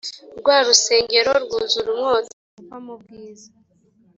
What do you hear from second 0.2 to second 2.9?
rwa rusengero rwuzura umwotsi uva